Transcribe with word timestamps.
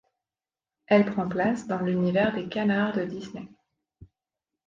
Elle 0.87 1.05
prend 1.05 1.27
place 1.29 1.67
dans 1.67 1.81
l'univers 1.81 2.33
des 2.33 2.49
canards 2.49 2.93
de 2.93 3.03
Disney. 3.05 3.47